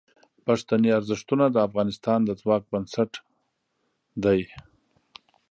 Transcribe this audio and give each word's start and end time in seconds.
پښتني 0.45 0.89
ارزښتونه 0.99 1.45
د 1.49 1.57
افغانستان 1.67 2.19
د 2.25 2.29
ځواک 2.41 2.63
بنسټ 2.71 3.11
دي. 4.23 4.41